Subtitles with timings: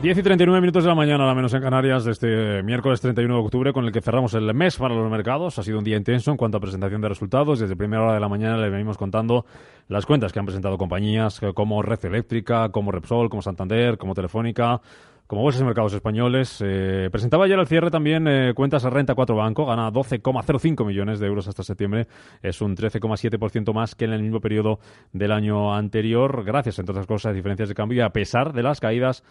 [0.00, 3.34] 10 y 39 minutos de la mañana, la menos en Canarias, de este miércoles 31
[3.34, 5.58] de octubre, con el que cerramos el mes para los mercados.
[5.58, 7.58] Ha sido un día intenso en cuanto a presentación de resultados.
[7.58, 9.44] Desde primera hora de la mañana le venimos contando
[9.88, 14.80] las cuentas que han presentado compañías como Red Eléctrica, como Repsol, como Santander, como Telefónica,
[15.26, 16.62] como bolsas de mercados españoles.
[16.64, 21.18] Eh, presentaba ayer al cierre también eh, cuentas a renta 4 Banco, gana 12,05 millones
[21.18, 22.06] de euros hasta septiembre,
[22.40, 24.78] es un 13,7% más que en el mismo periodo
[25.12, 28.62] del año anterior, gracias, entre otras cosas, a diferencias de cambio y a pesar de
[28.62, 29.24] las caídas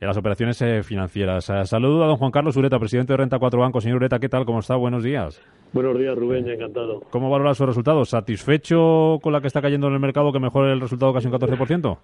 [0.00, 1.48] en las operaciones eh, financieras.
[1.50, 3.80] Eh, saludo a don Juan Carlos Ureta, presidente de Renta 4 Banco.
[3.80, 4.44] Señor Ureta, ¿qué tal?
[4.44, 4.76] ¿Cómo está?
[4.76, 5.40] Buenos días.
[5.72, 7.00] Buenos días, Rubén, encantado.
[7.10, 8.10] ¿Cómo valora sus resultados?
[8.10, 11.32] ¿Satisfecho con la que está cayendo en el mercado que mejore el resultado casi un
[11.34, 11.98] 14%?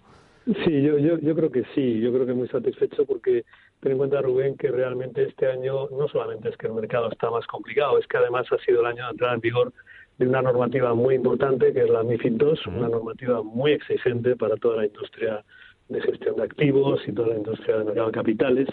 [0.65, 3.45] Sí, yo, yo, yo creo que sí, yo creo que muy satisfecho porque
[3.81, 7.31] ten en cuenta, Rubén, que realmente este año no solamente es que el mercado está
[7.31, 9.73] más complicado, es que además ha sido el año de entrada en vigor
[10.19, 14.57] de una normativa muy importante que es la MIFID II, una normativa muy exigente para
[14.57, 15.45] toda la industria
[15.93, 18.69] de gestión de activos y toda la industria del mercado de capitales.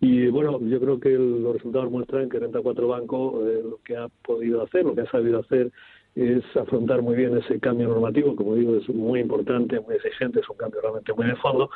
[0.00, 3.96] Y bueno, yo creo que los resultados muestran que Renta 4 Banco eh, lo que
[3.96, 5.70] ha podido hacer, lo que ha sabido hacer
[6.14, 10.48] es afrontar muy bien ese cambio normativo, como digo, es muy importante, muy exigente, es
[10.50, 11.70] un cambio realmente muy de fondo.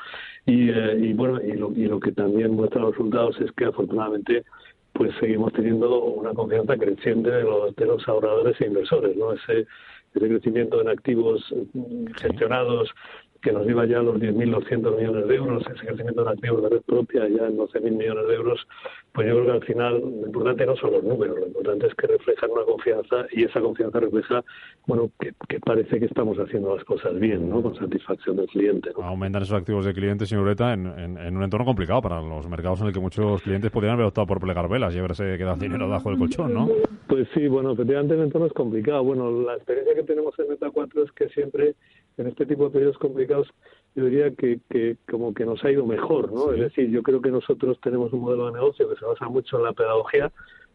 [0.45, 3.67] Y, eh, y bueno, y lo, y lo que también muestra los resultados es que
[3.67, 4.45] afortunadamente
[4.93, 9.33] pues seguimos teniendo una confianza creciente de los, de los ahorradores e inversores, ¿no?
[9.33, 9.67] Ese,
[10.15, 11.43] ese crecimiento en activos
[12.21, 12.89] gestionados
[13.47, 16.69] que nos lleva ya a los 10.200 millones de euros, ese crecimiento de activos de
[16.69, 18.67] red propia ya en 12.000 millones de euros,
[19.13, 21.95] pues yo creo que al final lo importante no son los números, lo importante es
[21.95, 24.43] que reflejan una confianza y esa confianza refleja,
[24.89, 27.63] bueno, que, parece que estamos haciendo las cosas bien, ¿no?
[27.63, 28.91] Con satisfacción del cliente.
[29.01, 32.81] Aumentan esos activos de clientes, señor Ureta, en, en, un entorno complicado para los mercados
[32.81, 35.85] en el que muchos clientes podrían haber optado por plegar velas y haberse quedado dinero
[35.85, 36.69] debajo del colchón, ¿no?
[37.07, 39.05] Pues sí, bueno, efectivamente el entorno es complicado.
[39.05, 41.77] Bueno, la experiencia que tenemos en Meta 4 es que siempre
[42.19, 43.49] en este tipo de periodos complicados
[43.95, 46.53] yo diría que, que como que nos ha ido mejor, ¿no?
[46.53, 49.57] Es decir, yo creo que nosotros tenemos un modelo de negocio que se basa mucho
[49.57, 50.31] en la pedagogía,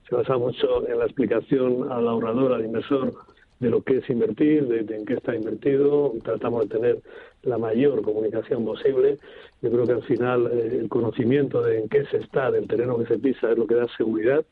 [0.10, 3.14] se basa mucho en la explicación al ahorrador, al inversor,
[3.60, 7.02] de lo que es invertir, de, en qué está invertido, tratamos de tener
[7.44, 9.20] la mayor comunicación posible.
[9.62, 12.98] Yo creo que al final eh, el conocimiento de en qué se está, del terreno
[12.98, 14.44] que se pisa, es lo que da seguridad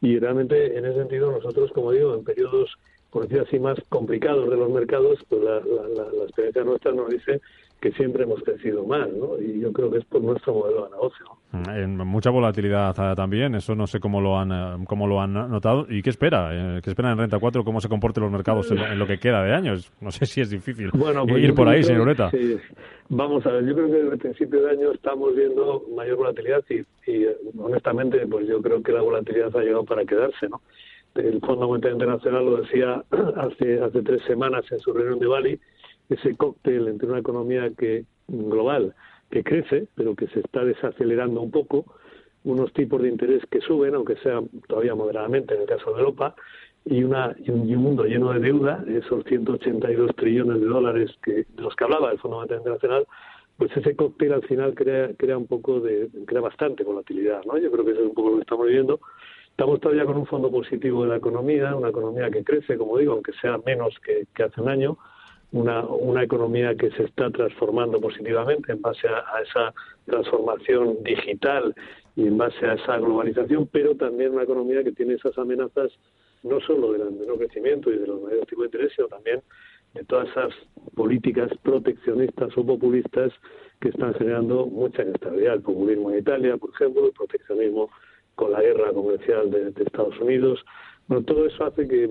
[0.00, 2.76] y realmente en ese sentido nosotros, como digo, en periodos
[3.16, 7.40] por decir así, más complicados de los mercados, pues la, la, experiencia nuestra nos dice
[7.80, 9.40] que siempre hemos crecido más, ¿no?
[9.40, 11.26] Y yo creo que es por nuestro modelo de negocio.
[11.52, 15.32] Mm, en mucha volatilidad también, eso no sé cómo lo han eh, cómo lo han
[15.32, 15.86] notado.
[15.88, 16.50] ¿Y qué espera?
[16.52, 17.64] Eh, ¿Qué espera en Renta 4?
[17.64, 19.90] ¿Cómo se comporten los mercados en lo, que queda de años?
[20.02, 22.30] No sé si es difícil bueno, pues ir por ahí, señorita.
[23.08, 26.62] Vamos a ver, yo creo que desde el principio de año estamos viendo mayor volatilidad
[26.68, 27.26] y, y
[27.58, 30.60] honestamente, pues yo creo que la volatilidad ha llegado para quedarse, ¿no?
[31.18, 33.04] El Fondo Monetario Internacional lo decía
[33.36, 35.60] hace, hace tres semanas en su reunión de Bali,
[36.08, 38.94] ese cóctel entre una economía que global
[39.30, 41.84] que crece, pero que se está desacelerando un poco,
[42.44, 46.34] unos tipos de interés que suben, aunque sea todavía moderadamente en el caso de Europa,
[46.84, 51.62] y, una, y, un, mundo lleno de deuda, esos 182 trillones de dólares que, de
[51.62, 53.06] los que hablaba el Fondo Monetario Internacional,
[53.56, 57.58] pues ese cóctel al final crea, crea un poco de, crea bastante volatilidad, ¿no?
[57.58, 59.00] Yo creo que eso es un poco lo que estamos viviendo
[59.56, 63.14] Estamos todavía con un fondo positivo de la economía, una economía que crece, como digo,
[63.14, 64.98] aunque sea menos que, hace un año,
[65.52, 69.72] una, una, economía que se está transformando positivamente en base a, esa
[70.04, 71.74] transformación digital
[72.16, 75.90] y en base a esa globalización, pero también una economía que tiene esas amenazas
[76.42, 79.40] no solo del menor crecimiento y de los mayores tipos de interés, sino también
[79.94, 80.52] de todas esas
[80.94, 83.32] políticas proteccionistas o populistas
[83.80, 85.54] que están generando mucha inestabilidad.
[85.54, 87.88] El populismo en Italia, por ejemplo, el proteccionismo
[88.36, 90.64] con la guerra comercial de, Estados Unidos.
[91.08, 92.08] Bueno, todo eso hace que,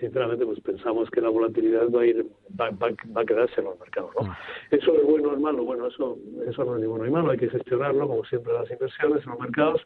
[0.00, 2.26] sinceramente, pues pensamos que la volatilidad va a ir,
[2.60, 2.88] va, va,
[3.20, 4.10] a quedarse en los mercados.
[4.20, 4.28] ¿no?
[4.28, 4.32] Mm.
[4.70, 5.64] Eso es bueno o es malo.
[5.64, 6.18] Bueno, eso,
[6.48, 7.30] eso no es ni bueno ni malo.
[7.30, 9.80] Hay que gestionarlo, como siempre, las inversiones en los mercados.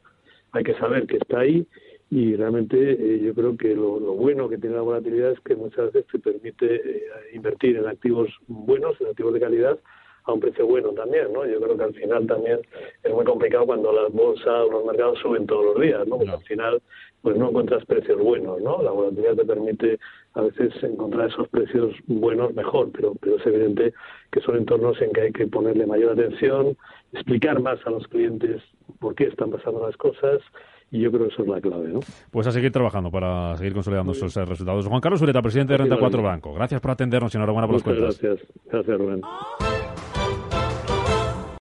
[0.53, 1.67] Hay que saber que está ahí
[2.11, 5.93] y realmente eh, yo creo que lo, bueno que tiene la volatilidad es que muchas
[5.93, 7.03] veces te permite eh,
[7.33, 9.79] invertir en activos buenos, en activos de calidad,
[10.25, 11.47] a un precio bueno también, ¿no?
[11.47, 12.61] Yo creo que al final también
[13.03, 16.19] es muy complicado cuando las bolsas o los mercados suben todos los días, ¿no?
[16.19, 16.83] Porque al final
[17.23, 18.83] pues no encuentras precios buenos, ¿no?
[18.83, 19.99] La volatilidad te permite
[20.35, 23.93] a veces encontrar esos precios buenos mejor, pero, pero es evidente
[24.31, 26.77] que son entornos en que hay que ponerle mayor atención,
[27.13, 28.63] explicar más a los clientes
[28.99, 30.41] por qué están pasando las cosas
[30.91, 32.01] y yo creo que eso es la clave, ¿no?
[32.31, 34.87] Pues a seguir trabajando para seguir consolidando esos resultados.
[34.87, 36.55] Juan Carlos Ureta, presidente de Renta 4 Banco.
[36.55, 38.21] Gracias por atendernos y enhorabuena por las cuentas.
[38.21, 38.49] Gracias.
[38.67, 39.21] Gracias, Rubén.